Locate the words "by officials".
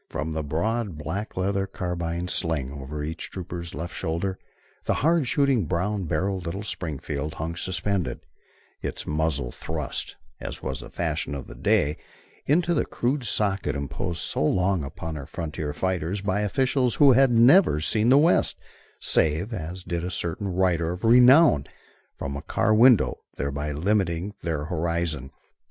16.21-16.95